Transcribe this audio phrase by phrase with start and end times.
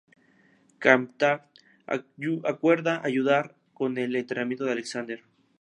[0.79, 1.45] K’Mtar
[2.47, 5.23] acuerda ayudar con el entrenamiento de Alexander.